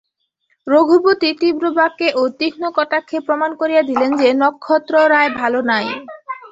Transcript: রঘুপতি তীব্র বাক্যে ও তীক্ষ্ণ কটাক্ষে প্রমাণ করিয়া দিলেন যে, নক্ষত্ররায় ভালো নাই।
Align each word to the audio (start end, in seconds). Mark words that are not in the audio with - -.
রঘুপতি 0.67 1.29
তীব্র 1.41 1.63
বাক্যে 1.77 2.07
ও 2.15 2.23
তীক্ষ্ণ 2.39 2.63
কটাক্ষে 2.77 3.17
প্রমাণ 3.27 3.51
করিয়া 3.61 3.83
দিলেন 3.89 4.11
যে, 4.21 4.27
নক্ষত্ররায় 4.41 5.31
ভালো 5.39 5.59
নাই। 5.71 5.85